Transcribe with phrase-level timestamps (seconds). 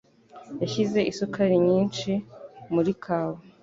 [0.61, 2.11] Yashyize isukari nyinshi
[2.73, 3.39] muri kawa.